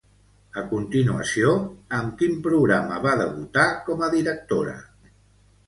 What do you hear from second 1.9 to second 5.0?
amb quin programa va debutar com a directora?